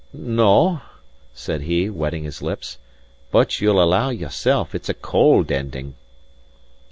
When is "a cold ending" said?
4.89-5.93